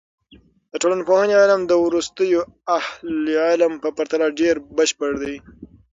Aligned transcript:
د 0.71 0.73
ټولنپوهنې 0.81 1.35
علم 1.41 1.61
د 1.67 1.71
وروستیو 1.85 2.41
اهل 2.79 3.13
علم 3.47 3.73
په 3.83 3.89
پرتله 3.97 4.27
ډېر 4.39 4.55
بشپړ 4.77 5.11
دی. 5.23 5.35